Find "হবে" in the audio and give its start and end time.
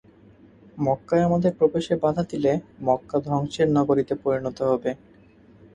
4.69-4.91